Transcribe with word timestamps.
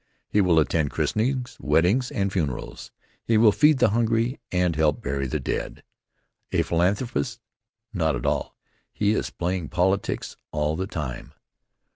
He 0.27 0.41
will 0.41 0.57
attend 0.59 0.89
christenings, 0.89 1.57
weddings, 1.59 2.09
and 2.09 2.33
funerals. 2.33 2.89
He 3.23 3.37
will 3.37 3.51
feed 3.51 3.77
the 3.77 3.89
hungry 3.91 4.39
and 4.51 4.75
help 4.75 4.99
bury 5.03 5.27
the 5.27 5.39
dead. 5.39 5.83
A 6.51 6.63
philanthropist? 6.63 7.39
Not 7.93 8.15
at 8.15 8.25
all 8.25 8.55
He 8.91 9.11
is 9.11 9.29
playing 9.29 9.69
politics 9.69 10.35
all 10.51 10.75
the 10.75 10.87
time. 10.87 11.33